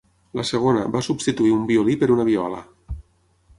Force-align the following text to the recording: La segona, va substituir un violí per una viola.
La 0.37 0.45
segona, 0.51 0.85
va 0.95 1.01
substituir 1.09 1.53
un 1.57 1.69
violí 1.73 1.97
per 2.05 2.11
una 2.17 2.27
viola. 2.33 2.65